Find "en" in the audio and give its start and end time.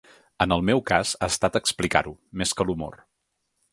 0.45-0.53